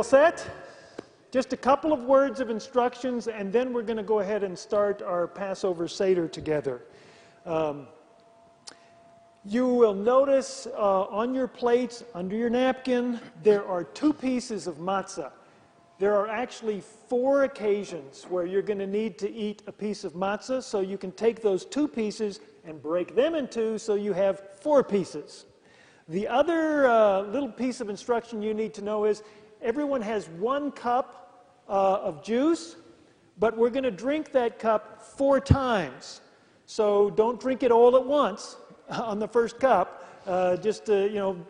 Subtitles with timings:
[0.00, 0.48] All set?
[1.30, 4.58] Just a couple of words of instructions, and then we're going to go ahead and
[4.58, 6.80] start our Passover Seder together.
[7.44, 7.86] Um,
[9.44, 14.76] you will notice uh, on your plates, under your napkin, there are two pieces of
[14.76, 15.32] matzah.
[15.98, 20.14] There are actually four occasions where you're going to need to eat a piece of
[20.14, 24.14] matzah, so you can take those two pieces and break them in two so you
[24.14, 25.44] have four pieces.
[26.08, 29.22] The other uh, little piece of instruction you need to know is
[29.62, 32.76] everyone has one cup uh, of juice,
[33.38, 36.20] but we're going to drink that cup four times.
[36.66, 38.56] So don't drink it all at once
[38.90, 39.96] on the first cup.
[40.26, 41.46] Uh, just to, you know,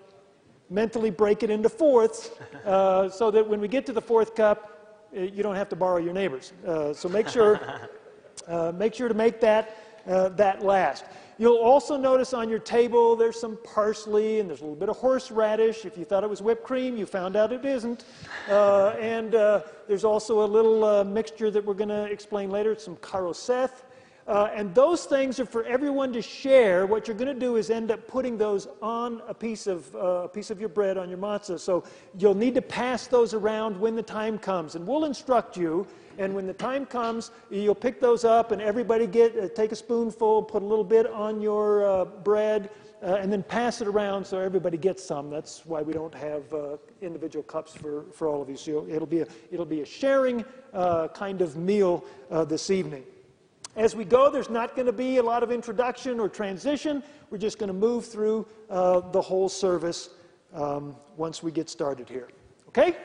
[0.70, 2.30] mentally break it into fourths
[2.65, 5.77] uh, so that when we get to the fourth cup, uh, you don't have to
[5.77, 6.52] borrow your neighbors.
[6.66, 7.60] Uh, so make sure,
[8.49, 11.04] uh, make sure to make that, uh, that last.
[11.40, 14.98] You'll also notice on your table there's some parsley and there's a little bit of
[14.98, 15.87] horseradish.
[15.87, 18.04] If you thought it was whipped cream, you found out it isn't.
[18.46, 22.78] Uh, and uh, there's also a little uh, mixture that we're going to explain later,
[22.78, 23.71] some charoset.
[24.26, 26.84] Uh, and those things are for everyone to share.
[26.87, 30.24] What you're going to do is end up putting those on a piece of uh,
[30.24, 31.59] a piece of your bread on your matzah.
[31.59, 31.84] So
[32.18, 35.87] you'll need to pass those around when the time comes, and we'll instruct you
[36.21, 39.76] and when the time comes, you'll pick those up, and everybody get uh, take a
[39.76, 42.68] spoonful, put a little bit on your uh, bread,
[43.02, 45.30] uh, and then pass it around so everybody gets some.
[45.30, 48.57] That's why we don't have uh, individual cups for, for all of you.
[48.59, 53.05] So it'll be a, it'll be a sharing uh, kind of meal uh, this evening.
[53.74, 57.02] As we go, there's not going to be a lot of introduction or transition.
[57.30, 60.10] We're just going to move through the whole service
[60.52, 62.29] um, once we get started here.
[62.68, 62.96] Okay?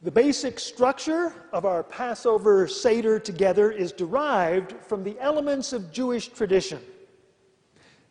[0.00, 6.28] The basic structure of our Passover Seder together is derived from the elements of Jewish
[6.28, 6.80] tradition.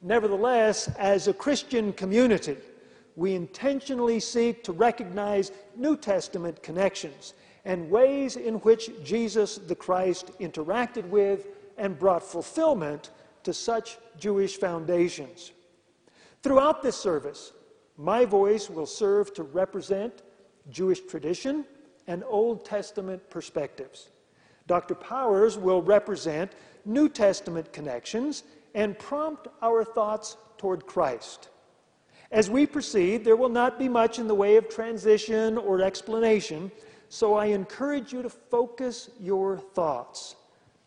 [0.02, 2.58] Nevertheless, as a Christian community,
[3.16, 10.38] we intentionally seek to recognize New Testament connections and ways in which Jesus the Christ
[10.42, 11.48] interacted with
[11.78, 13.12] and brought fulfillment
[13.44, 15.54] to such Jewish foundations.
[16.44, 17.54] Throughout this service,
[17.96, 20.22] my voice will serve to represent
[20.70, 21.64] Jewish tradition
[22.08, 24.10] and Old Testament perspectives.
[24.66, 24.96] Dr.
[24.96, 26.54] Powers will represent
[26.86, 31.50] New Testament connections and prompt our thoughts toward Christ.
[32.32, 36.72] As we proceed, there will not be much in the way of transition or explanation,
[37.10, 40.36] so I encourage you to focus your thoughts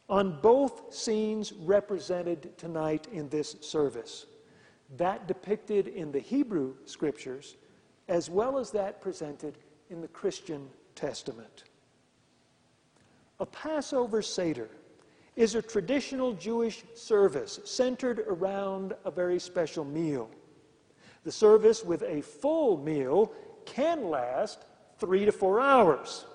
[0.08, 4.26] on both scenes represented tonight in this service
[4.96, 7.56] that depicted in the Hebrew scriptures,
[8.08, 9.56] as well as that presented
[9.88, 10.68] in the Christian
[11.00, 11.64] Testament.
[13.38, 14.68] A Passover Seder
[15.34, 20.28] is a traditional Jewish service centered around a very special meal.
[21.24, 23.32] The service with a full meal
[23.64, 24.64] can last
[24.98, 26.26] three to four hours.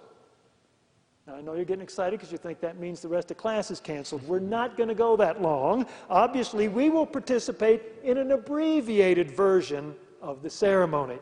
[1.27, 3.69] Now, I know you're getting excited because you think that means the rest of class
[3.69, 4.27] is canceled.
[4.27, 5.85] We're not going to go that long.
[6.09, 11.19] Obviously, we will participate in an abbreviated version of the ceremony.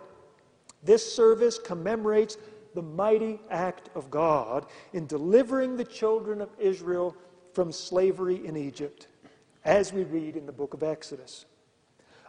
[0.84, 2.38] This service commemorates
[2.74, 7.16] the mighty act of God in delivering the children of Israel
[7.54, 9.08] from slavery in Egypt,
[9.66, 11.46] as we read in the book of Exodus.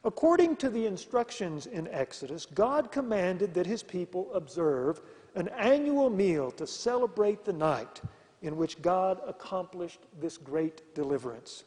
[0.04, 5.00] According to the instructions in Exodus, God commanded that his people observe
[5.34, 8.02] an annual meal to celebrate the night
[8.42, 11.64] in which God accomplished this great deliverance.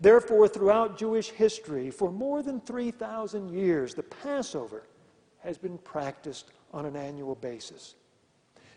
[0.00, 4.86] Therefore, throughout Jewish history, for more than 3,000 years, the Passover
[5.38, 7.94] has been practiced on an annual basis.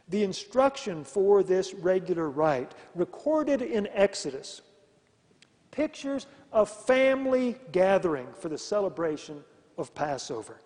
[0.08, 4.62] The instruction for this regular rite, recorded in Exodus,
[5.72, 9.44] pictures a family gathering for the celebration
[9.78, 10.62] of Passover.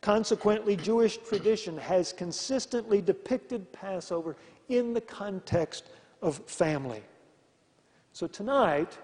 [0.00, 4.36] Consequently, Jewish tradition has consistently depicted Passover
[4.68, 5.90] in the context
[6.22, 7.02] of family.
[8.12, 8.96] So tonight,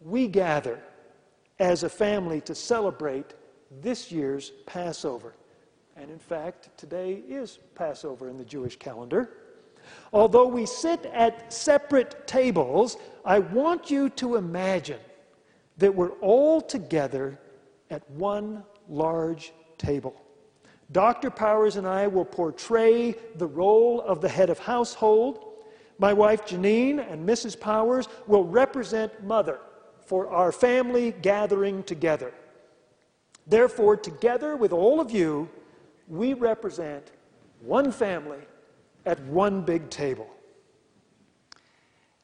[0.00, 0.80] we gather
[1.60, 3.34] as a family to celebrate
[3.82, 5.34] this year's Passover.
[5.96, 9.30] And in fact, today is Passover in the Jewish calendar.
[10.12, 15.00] Although we sit at separate tables, I want you to imagine
[15.78, 17.38] that we're all together
[17.90, 20.20] at one large table.
[20.92, 21.30] Dr.
[21.30, 25.44] Powers and I will portray the role of the head of household.
[25.98, 27.58] My wife Janine and Mrs.
[27.58, 29.60] Powers will represent mother
[30.04, 32.32] for our family gathering together.
[33.46, 35.48] Therefore, together with all of you,
[36.08, 37.12] we represent
[37.60, 38.40] one family
[39.06, 40.28] at one big table.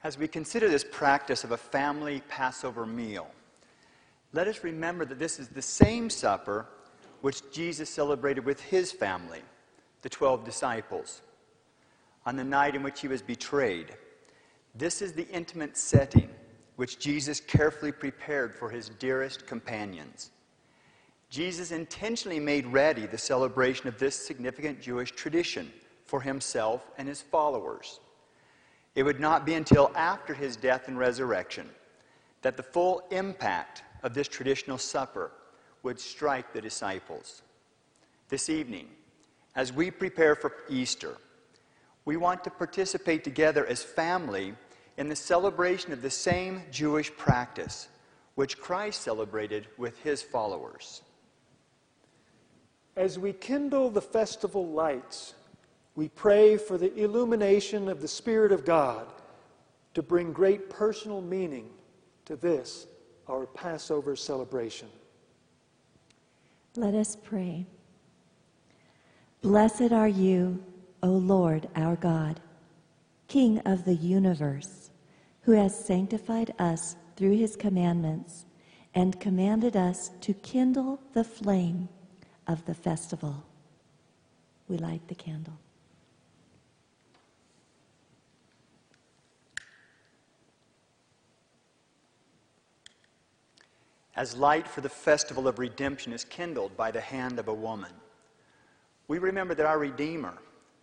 [0.02, 3.30] As we consider this practice of a family Passover meal,
[4.32, 6.66] let us remember that this is the same supper
[7.20, 9.42] which Jesus celebrated with his family,
[10.02, 11.20] the 12 disciples,
[12.24, 13.94] on the night in which he was betrayed.
[14.74, 16.30] This is the intimate setting
[16.76, 20.30] which Jesus carefully prepared for his dearest companions.
[21.30, 25.72] Jesus intentionally made ready the celebration of this significant Jewish tradition
[26.04, 28.00] for himself and his followers.
[28.96, 31.68] It would not be until after his death and resurrection
[32.42, 35.30] that the full impact of this traditional supper
[35.84, 37.42] would strike the disciples.
[38.28, 38.88] This evening,
[39.54, 41.16] as we prepare for Easter,
[42.04, 44.54] we want to participate together as family
[44.96, 47.86] in the celebration of the same Jewish practice
[48.34, 51.02] which Christ celebrated with his followers.
[52.96, 55.34] As we kindle the festival lights,
[55.94, 59.06] we pray for the illumination of the Spirit of God
[59.94, 61.69] to bring great personal meaning
[62.25, 62.87] to this,
[63.28, 64.88] our Passover celebration.
[66.76, 67.66] Let us pray.
[69.42, 70.62] Blessed are you,
[71.02, 72.40] O Lord our God,
[73.26, 74.90] King of the universe,
[75.42, 78.44] who has sanctified us through his commandments
[78.94, 81.88] and commanded us to kindle the flame
[82.50, 83.44] of the festival.
[84.69, 85.56] We light the candle.
[94.17, 97.93] As light for the festival of redemption is kindled by the hand of a woman,
[99.06, 100.35] we remember that our Redeemer,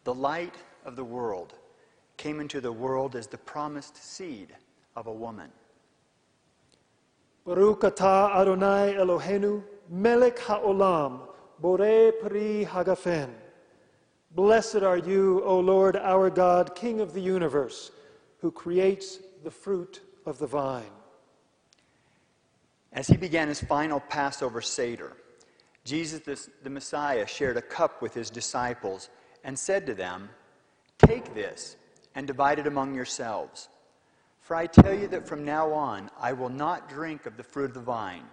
[0.06, 0.56] the light
[0.86, 1.54] of the world,
[2.16, 4.56] came into the world as the promised seed
[4.96, 5.52] of a woman.
[7.46, 11.28] Baruch atah Adonai Eloheinu, melech haolam,
[11.62, 13.30] borei Pri hagafen.
[14.32, 17.92] Blessed are you, O Lord our God, King of the universe,
[18.40, 20.84] who creates the fruit of the vine.
[22.94, 25.18] As he began his final Passover Seder,
[25.84, 29.10] Jesus, the, the Messiah, shared a cup with his disciples
[29.44, 30.30] and said to them,
[31.00, 31.78] Take this
[32.16, 33.70] and divide it among yourselves.
[34.42, 37.66] For I tell you that from now on I will not drink of the fruit
[37.66, 38.26] of the vine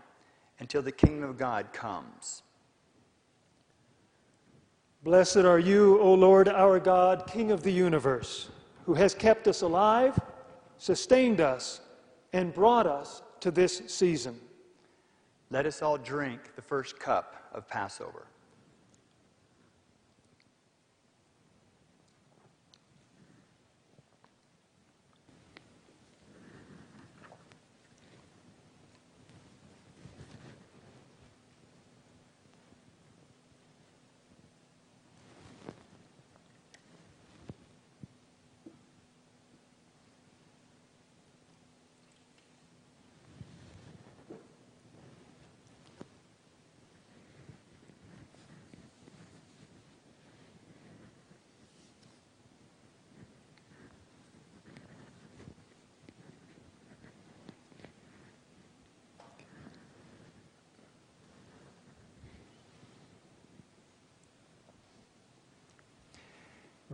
[0.59, 2.43] until the kingdom of God comes.
[5.05, 8.49] Blessed are you, O Lord our God, King of the universe,
[8.87, 10.19] who has kept us alive,
[10.79, 11.83] sustained us,
[12.33, 14.41] and brought us to this season.
[15.51, 18.29] Let us all drink the first cup of Passover.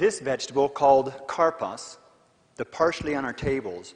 [0.01, 1.99] This vegetable, called karpas,
[2.57, 3.93] the parsley on our tables,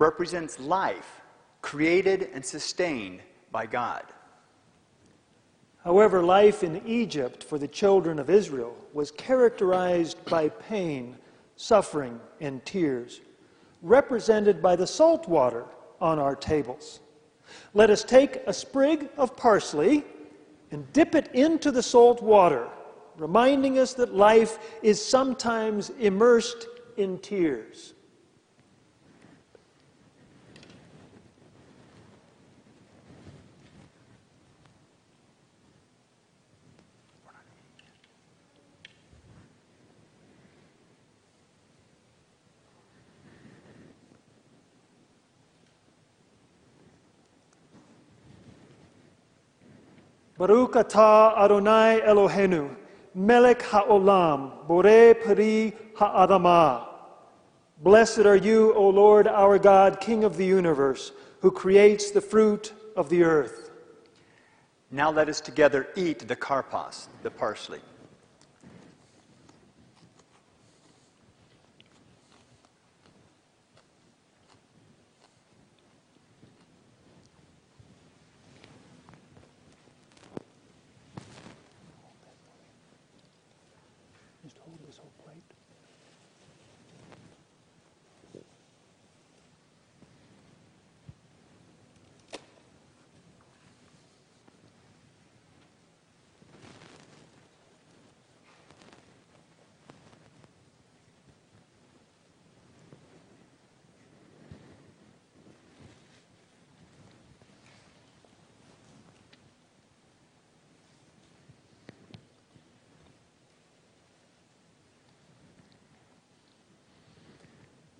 [0.00, 1.20] represents life
[1.62, 3.20] created and sustained
[3.52, 4.02] by God.
[5.84, 11.16] However, life in Egypt for the children of Israel was characterized by pain,
[11.54, 13.20] suffering, and tears,
[13.80, 15.66] represented by the salt water
[16.00, 16.98] on our tables.
[17.74, 20.04] Let us take a sprig of parsley
[20.72, 22.68] and dip it into the salt water
[23.18, 27.94] reminding us that life is sometimes immersed in tears.
[50.38, 52.76] Baruch atah Adonai Eloheinu,
[53.18, 56.86] Melech Ha'olam, Borei Peri Ha'adamah.
[57.82, 61.10] Blessed are you, O Lord our God, King of the universe,
[61.40, 63.70] who creates the fruit of the earth.
[64.92, 67.80] Now let us together eat the karpas, the parsley.
[84.44, 85.34] Just hold this whole plate.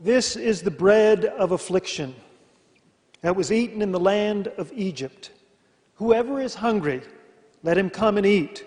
[0.01, 2.15] This is the bread of affliction
[3.21, 5.33] that was eaten in the land of Egypt.
[5.95, 7.03] Whoever is hungry,
[7.65, 8.65] let him come and eat.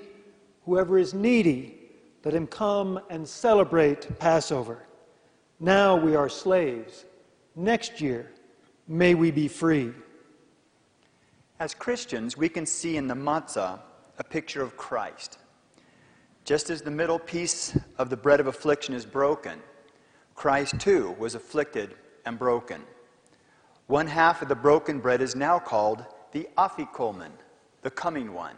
[0.66, 1.80] Whoever is needy,
[2.26, 4.86] let him come and celebrate Passover.
[5.62, 7.06] Now we are slaves.
[7.56, 8.30] Next year,
[8.90, 9.94] may we be free.
[11.62, 13.80] As Christians, we can see in the matzah
[14.18, 15.38] a picture of Christ.
[16.44, 19.62] Just as the middle piece of the bread of affliction is broken,
[20.36, 21.96] Christ too was afflicted
[22.26, 22.82] and broken.
[23.88, 27.32] One half of the broken bread is now called the afikomen,
[27.82, 28.56] the coming one.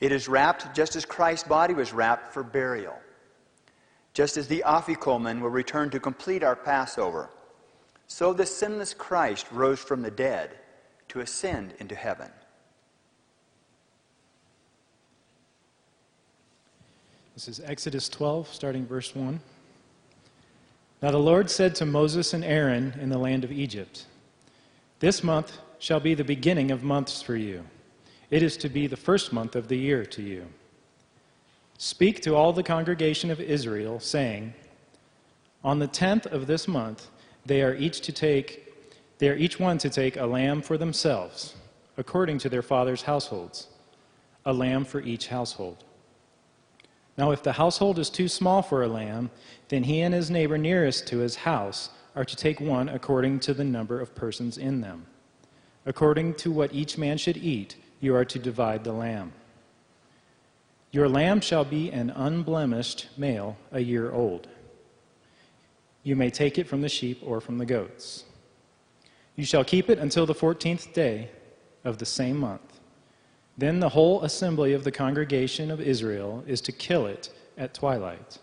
[0.00, 2.98] It is wrapped just as Christ's body was wrapped for burial.
[4.12, 7.30] Just as the afikomen will return to complete our Passover,
[8.06, 10.50] so the sinless Christ rose from the dead
[11.08, 12.30] to ascend into heaven.
[17.34, 19.40] This is Exodus 12, starting verse 1.
[21.02, 24.06] Now the Lord said to Moses and Aaron in the land of Egypt,
[24.98, 27.64] This month shall be the beginning of months for you.
[28.30, 30.44] It is to be the first month of the year to you.
[31.78, 34.52] Speak to all the congregation of Israel, saying,
[35.64, 37.08] On the tenth of this month
[37.46, 38.66] they are each to take
[39.18, 41.54] they are each one to take a lamb for themselves,
[41.98, 43.68] according to their father's households,
[44.46, 45.84] a lamb for each household.
[47.20, 49.30] Now, if the household is too small for a lamb,
[49.68, 53.52] then he and his neighbor nearest to his house are to take one according to
[53.52, 55.04] the number of persons in them.
[55.84, 59.32] According to what each man should eat, you are to divide the lamb.
[60.92, 64.48] Your lamb shall be an unblemished male, a year old.
[66.02, 68.24] You may take it from the sheep or from the goats.
[69.36, 71.28] You shall keep it until the fourteenth day
[71.84, 72.69] of the same month.
[73.58, 78.38] Then the whole assembly of the congregation of Israel is to kill it at twilight.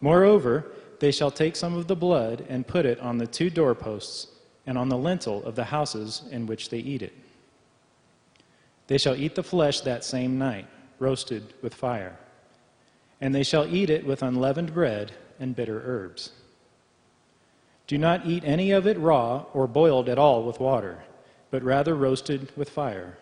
[0.00, 0.66] Moreover,
[1.00, 4.28] they shall take some of the blood and put it on the two doorposts
[4.66, 7.12] and on the lintel of the houses in which they eat it.
[8.86, 10.66] They shall eat the flesh that same night,
[10.98, 12.16] roasted with fire.
[13.20, 16.30] And they shall eat it with unleavened bread and bitter herbs.
[17.86, 21.02] Do not eat any of it raw or boiled at all with water,
[21.50, 23.18] but rather roasted with fire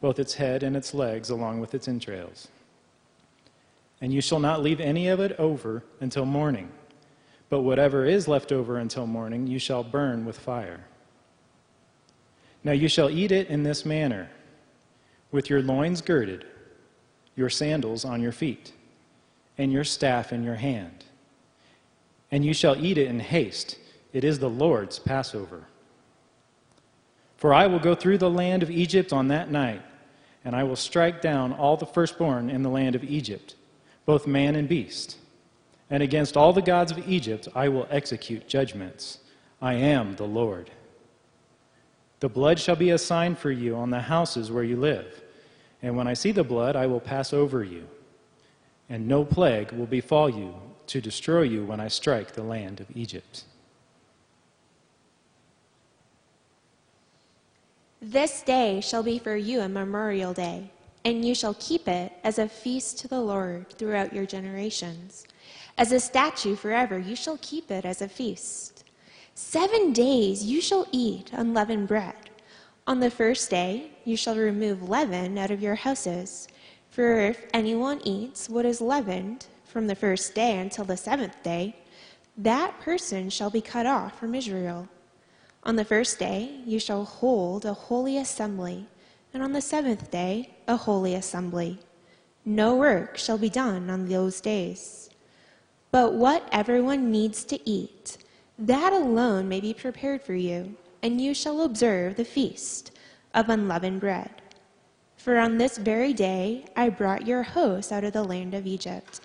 [0.00, 2.48] both its head and its legs, along with its entrails.
[4.00, 6.70] And you shall not leave any of it over until morning,
[7.48, 10.84] but whatever is left over until morning you shall burn with fire.
[12.62, 14.28] Now you shall eat it in this manner
[15.30, 16.44] with your loins girded,
[17.34, 18.72] your sandals on your feet,
[19.56, 21.04] and your staff in your hand.
[22.30, 23.78] And you shall eat it in haste.
[24.12, 25.68] It is the Lord's Passover.
[27.36, 29.82] For I will go through the land of Egypt on that night,
[30.44, 33.54] and I will strike down all the firstborn in the land of Egypt,
[34.04, 35.18] both man and beast.
[35.90, 39.18] And against all the gods of Egypt I will execute judgments.
[39.60, 40.70] I am the Lord.
[42.20, 45.22] The blood shall be a sign for you on the houses where you live.
[45.82, 47.86] And when I see the blood, I will pass over you.
[48.88, 50.54] And no plague will befall you
[50.86, 53.44] to destroy you when I strike the land of Egypt.
[58.08, 60.70] This day shall be for you a memorial day,
[61.04, 65.26] and you shall keep it as a feast to the Lord throughout your generations.
[65.76, 68.84] As a statute forever, you shall keep it as a feast.
[69.34, 72.30] Seven days you shall eat unleavened bread.
[72.86, 76.46] On the first day you shall remove leaven out of your houses.
[76.90, 81.74] For if anyone eats what is leavened from the first day until the seventh day,
[82.36, 84.88] that person shall be cut off from Israel.
[85.66, 88.86] On the first day you shall hold a holy assembly,
[89.34, 91.80] and on the seventh day a holy assembly.
[92.44, 95.10] No work shall be done on those days.
[95.90, 98.16] But what everyone needs to eat,
[98.56, 102.92] that alone may be prepared for you, and you shall observe the feast
[103.34, 104.30] of unleavened bread.
[105.16, 109.20] For on this very day I brought your hosts out of the land of Egypt.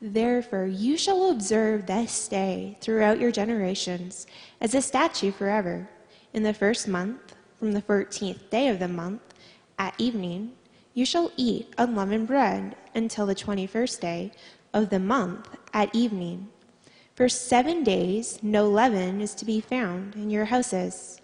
[0.00, 4.26] Therefore, you shall observe this day throughout your generations
[4.60, 5.88] as a statute forever.
[6.32, 9.22] In the first month, from the fourteenth day of the month,
[9.78, 10.52] at evening,
[10.94, 14.32] you shall eat unleavened bread until the twenty first day
[14.72, 16.48] of the month at evening.
[17.14, 21.20] For seven days no leaven is to be found in your houses.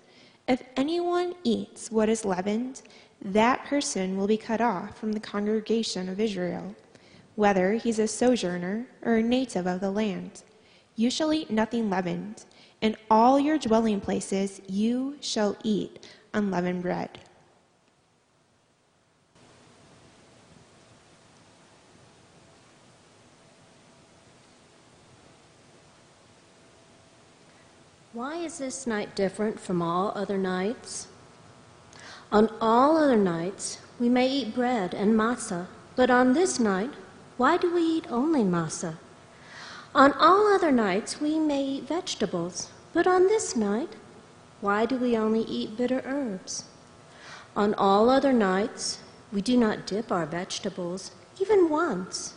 [0.49, 2.83] If anyone eats what is leavened,
[3.23, 6.75] that person will be cut off from the congregation of Israel
[7.37, 10.43] whether he's a sojourner or a native of the land.
[10.97, 12.45] You shall eat nothing leavened.
[12.81, 17.19] In all your dwelling places you shall eat unleavened bread.
[28.13, 31.09] Why is this night different from all other nights?
[32.33, 35.67] On all other nights, we may eat bread and matzah,
[35.97, 36.93] but on this night,
[37.37, 38.97] why do we eat only matzah?
[39.95, 43.97] On all other nights, we may eat vegetables, but on this night,
[44.61, 46.65] why do we only eat bitter herbs?
[47.57, 48.99] On all other nights,
[49.33, 52.35] we do not dip our vegetables, even once.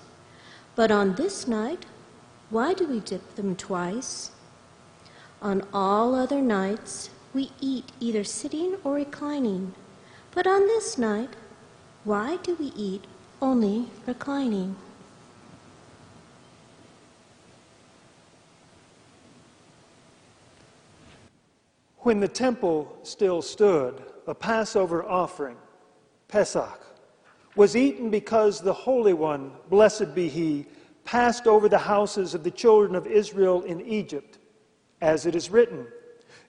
[0.76, 1.86] But on this night,
[2.50, 4.32] why do we dip them twice?
[5.42, 9.74] On all other nights, we eat either sitting or reclining.
[10.32, 11.36] But on this night,
[12.04, 13.06] why do we eat
[13.42, 14.76] only reclining?
[22.02, 25.58] When the temple still stood, a Passover offering,
[26.30, 26.80] Pesach,
[27.56, 30.66] was eaten because the Holy One, blessed be He,
[31.04, 34.38] passed over the houses of the children of Israel in Egypt,
[35.02, 35.88] as it is written,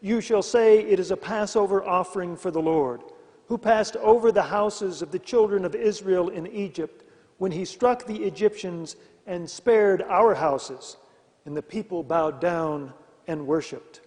[0.01, 3.03] You shall say, It is a Passover offering for the Lord,
[3.47, 7.03] who passed over the houses of the children of Israel in Egypt
[7.39, 8.95] when he struck the Egyptians
[9.27, 10.97] and spared our houses.
[11.45, 12.93] And the people bowed down
[13.27, 14.03] and worshiped.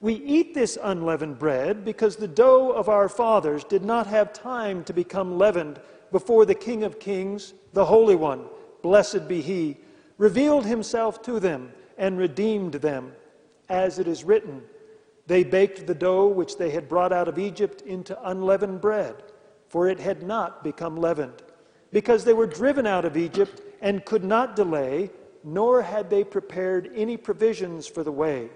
[0.00, 4.84] We eat this unleavened bread because the dough of our fathers did not have time
[4.84, 5.80] to become leavened
[6.12, 8.44] before the King of Kings, the Holy One,
[8.82, 9.78] blessed be He,
[10.18, 13.12] revealed Himself to them and redeemed them.
[13.68, 14.62] As it is written,
[15.26, 19.16] they baked the dough which they had brought out of Egypt into unleavened bread,
[19.68, 21.42] for it had not become leavened,
[21.90, 25.10] because they were driven out of Egypt and could not delay,
[25.42, 28.50] nor had they prepared any provisions for the way.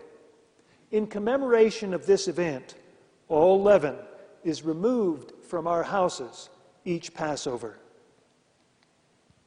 [0.91, 2.75] In commemoration of this event,
[3.29, 3.97] all leaven
[4.43, 6.49] is removed from our houses
[6.85, 7.79] each Passover.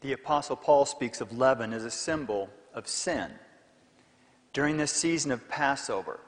[0.01, 3.31] The Apostle Paul speaks of leaven as a symbol of sin.
[4.53, 6.19] During this season of Passover,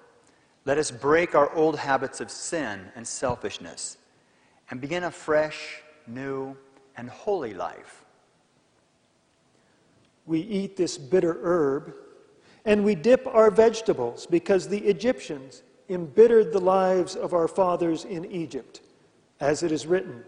[0.65, 3.97] let us break our old habits of sin and selfishness
[4.69, 6.57] and begin a fresh, new,
[6.97, 8.03] and holy life.
[10.25, 11.93] We eat this bitter herb
[12.65, 18.25] and we dip our vegetables because the Egyptians embittered the lives of our fathers in
[18.25, 18.81] Egypt,
[19.39, 20.23] as it is written.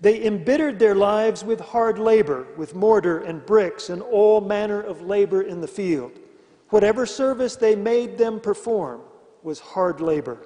[0.00, 5.02] They embittered their lives with hard labor, with mortar and bricks and all manner of
[5.02, 6.12] labor in the field.
[6.70, 9.00] Whatever service they made them perform
[9.42, 10.38] was hard labor.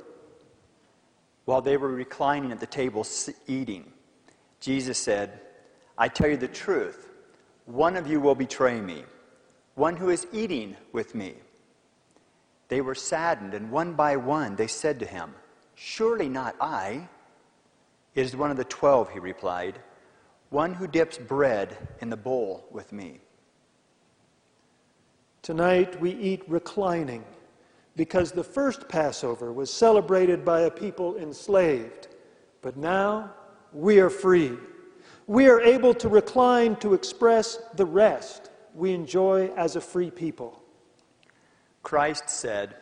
[1.44, 3.06] While they were reclining at the table
[3.46, 3.92] eating,
[4.60, 5.40] Jesus said,
[5.96, 7.10] I tell you the truth,
[7.64, 9.04] one of you will betray me
[9.78, 11.34] one who is eating with me.
[12.66, 15.34] They were saddened, and one by one they said to him,
[15.76, 17.08] Surely not I.
[18.16, 19.78] It is one of the twelve, he replied,
[20.50, 23.20] one who dips bread in the bowl with me.
[25.42, 27.24] Tonight we eat reclining
[27.94, 32.08] because the first Passover was celebrated by a people enslaved,
[32.62, 33.32] but now
[33.72, 34.56] we are free.
[35.28, 40.62] We are able to recline to express the rest we enjoy as a free people.
[41.82, 42.74] Christ said,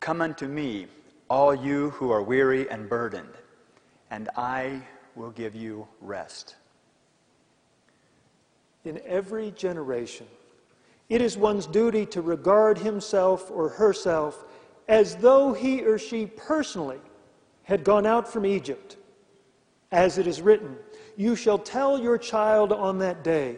[0.00, 0.86] Come unto me,
[1.30, 3.34] all you who are weary and burdened,
[4.10, 4.82] and I
[5.14, 6.56] will give you rest.
[8.84, 10.26] In every generation,
[11.08, 14.44] it is one's duty to regard himself or herself
[14.88, 17.00] as though he or she personally
[17.62, 18.96] had gone out from Egypt.
[19.90, 20.76] As it is written,
[21.16, 23.56] You shall tell your child on that day,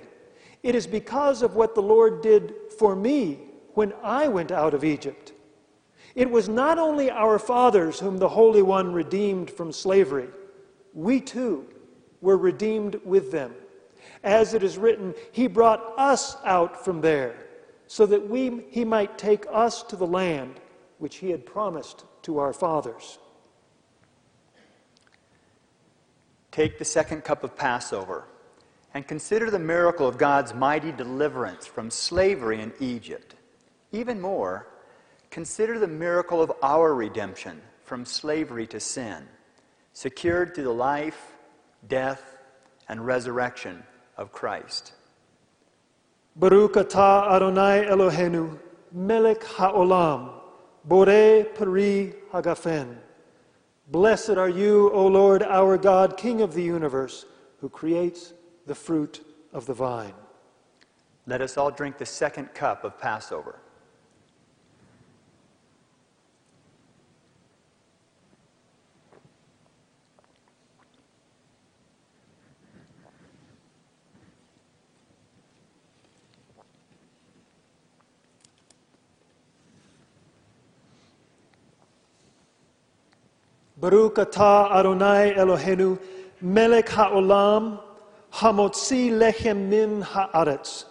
[0.67, 3.39] it is because of what the Lord did for me
[3.75, 5.33] when I went out of Egypt.
[6.17, 10.27] It was not only our fathers whom the Holy One redeemed from slavery,
[10.93, 11.69] we too
[12.21, 13.55] were redeemed with them.
[14.25, 17.37] As it is written, He brought us out from there
[17.87, 20.59] so that we, He might take us to the land
[20.99, 23.19] which He had promised to our fathers.
[26.51, 28.25] Take the second cup of Passover
[28.97, 33.35] and consider the miracle of God's mighty deliverance from slavery in Egypt.
[33.93, 34.69] Even more,
[35.29, 39.29] consider the miracle of our redemption from slavery to sin,
[39.93, 41.33] secured through the life,
[41.87, 42.39] death,
[42.89, 43.83] and resurrection
[44.17, 44.95] of Christ.
[46.35, 48.59] Baruch atah Adonai Eloheinu,
[48.93, 50.41] melech haolam,
[50.89, 52.97] borei peri hagafen.
[53.89, 57.27] Blessed are you, O Lord our God, King of the universe,
[57.61, 58.33] who creates
[58.67, 60.15] the fruit of the vine.
[61.27, 63.61] Let us all drink the second cup of Passover.
[83.79, 86.01] Baruch atah Adonai Eloheinu,
[86.41, 87.81] melech ha'olam,
[88.37, 90.85] hamotzi lechem min ha'aretz.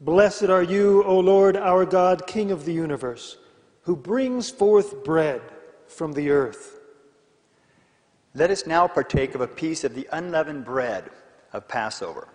[0.00, 3.36] Blessed are you, O Lord our God, King of the universe,
[3.82, 5.40] who brings forth bread
[5.86, 6.80] from the earth.
[8.34, 11.10] Let us now partake of a piece of the unleavened bread
[11.52, 12.26] of Passover.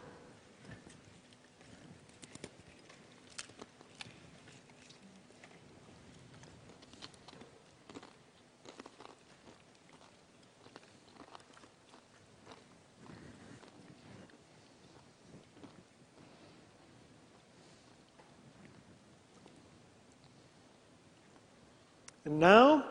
[22.40, 22.86] Now,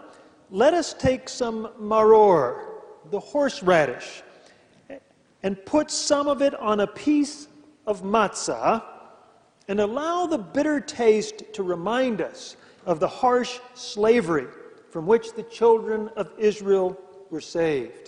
[0.51, 2.65] let us take some maror,
[3.11, 4.23] the horseradish,
[5.43, 7.49] and put some of it on a piece
[7.87, 8.83] of matzah
[9.69, 14.47] and allow the bitter taste to remind us of the harsh slavery
[14.91, 16.99] from which the children of Israel
[17.31, 18.06] were saved.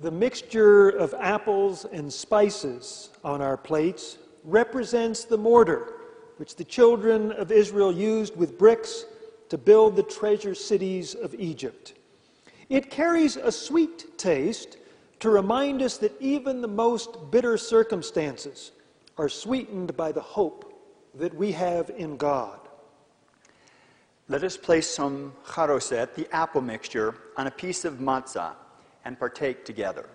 [0.00, 5.94] The mixture of apples and spices on our plates represents the mortar
[6.36, 9.06] which the children of Israel used with bricks
[9.48, 11.94] to build the treasure cities of Egypt.
[12.68, 14.76] It carries a sweet taste
[15.18, 18.70] to remind us that even the most bitter circumstances
[19.16, 20.80] are sweetened by the hope
[21.14, 22.60] that we have in God.
[24.28, 28.54] Let us place some charoset, the apple mixture, on a piece of matzah
[29.04, 30.08] and partake together.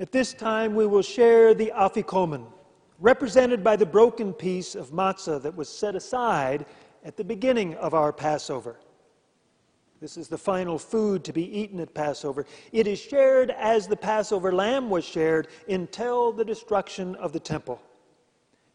[0.00, 2.46] At this time, we will share the afikomen,
[3.00, 6.66] represented by the broken piece of matzah that was set aside
[7.04, 8.76] at the beginning of our Passover.
[10.00, 12.46] This is the final food to be eaten at Passover.
[12.70, 17.82] It is shared as the Passover lamb was shared until the destruction of the temple.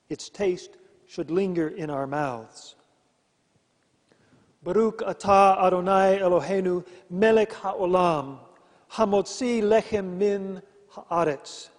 [0.10, 0.72] Its taste
[1.08, 2.76] should linger in our mouths.
[4.64, 8.40] Baruch atah Adonai Eloheinu melech haolam
[8.92, 10.62] hamotzi lechem min
[10.96, 11.70] haaretz.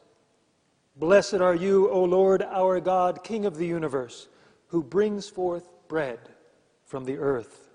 [0.96, 4.28] Blessed are you, O Lord our God, King of the universe,
[4.68, 6.18] who brings forth bread
[6.84, 7.68] from the earth.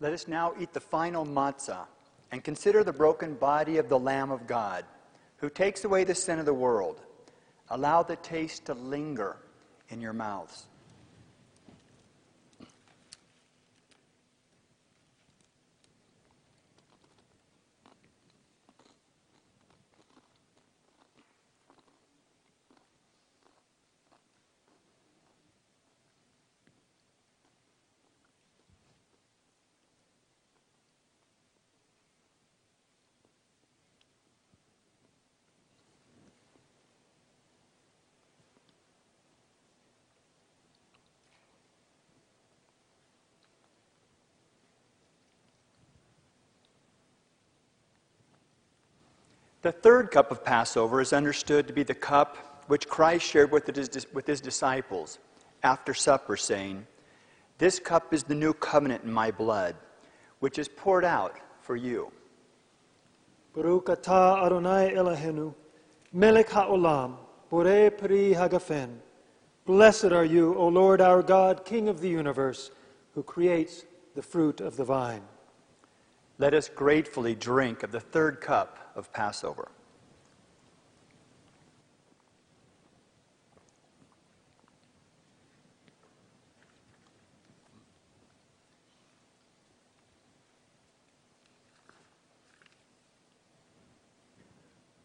[0.00, 1.86] Let us now eat the final matzah
[2.30, 4.84] and consider the broken body of the Lamb of God,
[5.38, 7.00] who takes away the sin of the world.
[7.70, 9.36] Allow the taste to linger
[9.88, 10.67] in your mouths.
[49.68, 53.66] The third cup of Passover is understood to be the cup which Christ shared with
[53.66, 55.18] his, with his disciples
[55.62, 56.86] after supper, saying,
[57.58, 59.76] This cup is the new covenant in my blood,
[60.40, 62.10] which is poured out for you.
[63.52, 65.52] Baruch atah Adonai Eloheinu,
[66.14, 67.18] melech haolam,
[67.52, 68.88] borei peri hagafen.
[69.66, 72.70] Blessed are you, O Lord our God, King of the universe,
[73.14, 75.24] who creates the fruit of the vine.
[76.38, 79.70] Let us gratefully drink of the third cup of Passover.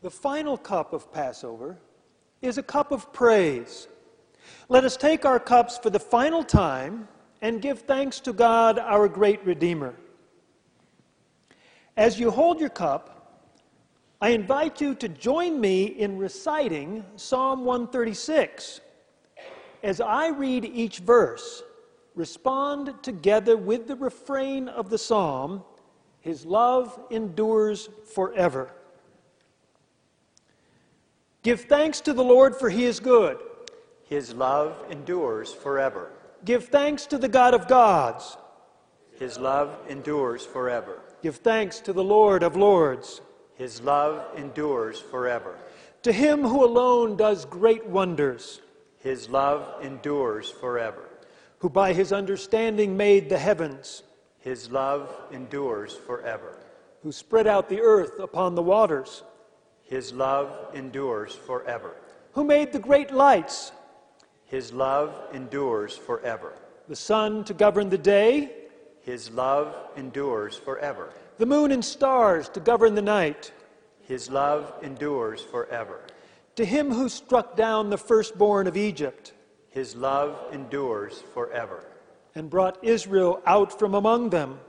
[0.01, 1.77] The final cup of Passover
[2.41, 3.87] is a cup of praise.
[4.67, 7.07] Let us take our cups for the final time
[7.41, 9.95] and give thanks to God, our great Redeemer.
[11.95, 13.12] As you hold your cup,
[14.23, 18.79] I invite you to join me in reciting Psalm 136.
[19.83, 21.61] As I read each verse,
[22.15, 25.61] respond together with the refrain of the psalm
[26.21, 28.71] His love endures forever.
[31.41, 33.39] Give thanks to the Lord, for he is good.
[34.07, 36.13] His love endures forever.
[36.45, 38.37] Give thanks to the God of gods.
[39.19, 41.01] His love endures forever.
[41.21, 43.19] Give thanks to the Lord of lords.
[43.63, 45.55] His love endures forever.
[46.01, 48.59] To him who alone does great wonders,
[48.99, 51.05] His love endures forever.
[51.59, 54.03] who by his understanding made the heavens,
[54.39, 56.57] His love endures forever.
[57.03, 59.23] who spread out the earth upon the waters,
[59.83, 61.95] His love endures forever.
[62.33, 63.71] who made the great lights,
[64.45, 66.51] His love endures forever.
[66.89, 68.51] the sun to govern the day,
[69.03, 71.13] His love endures forever.
[71.37, 73.51] The moon and stars to govern the night.
[74.01, 76.01] His love endures forever.
[76.55, 79.33] To him who struck down the firstborn of Egypt
[79.69, 81.83] His love endures forever.
[82.35, 84.59] and brought Israel out from among them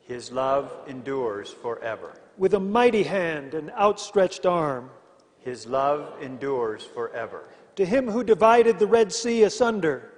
[0.00, 2.12] His love endures forever.
[2.38, 4.90] with a mighty hand and outstretched arm.
[5.40, 7.44] His love endures forever.
[7.76, 10.10] To him who divided the Red Sea asunder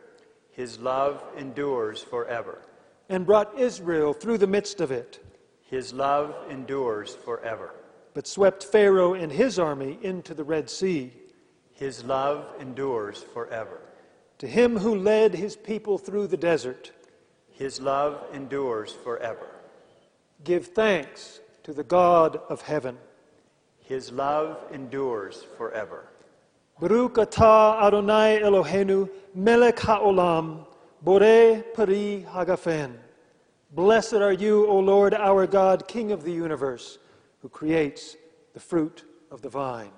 [0.50, 2.60] His love endures forever.
[3.08, 5.22] and brought Israel through the midst of it,
[5.68, 7.70] His love endures forever.
[8.14, 11.12] but swept Pharaoh and his army into the Red Sea.
[11.74, 13.78] His love endures forever.
[14.38, 16.92] To him who led his people through the desert,
[17.52, 19.48] His love endures forever.
[20.44, 22.96] give thanks to the God of heaven.
[23.84, 26.06] His love endures forever.
[26.80, 30.66] Baruch atah Adonai Eloheinu melech haolam,
[31.04, 32.92] borei peri hagafen.
[33.76, 36.96] Blessed are you, O Lord our God, King of the universe,
[37.42, 38.16] who creates
[38.54, 39.90] the fruit of the vine.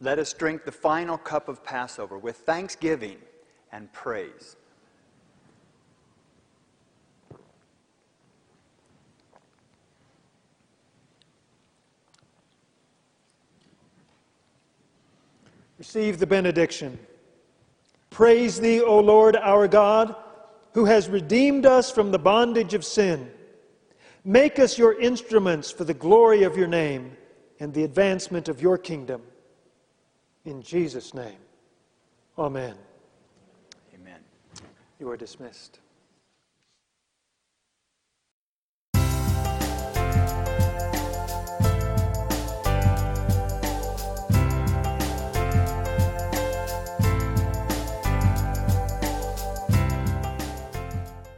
[0.00, 3.18] Let us drink the final cup of Passover with thanksgiving
[3.70, 4.56] and praise.
[15.78, 16.98] Receive the benediction.
[18.10, 20.16] Praise thee, O Lord our God,
[20.74, 23.30] who has redeemed us from the bondage of sin.
[24.24, 27.16] Make us your instruments for the glory of your name
[27.60, 29.22] and the advancement of your kingdom.
[30.44, 31.38] In Jesus' name,
[32.38, 32.74] amen.
[33.94, 34.20] Amen.
[34.98, 35.80] You are dismissed.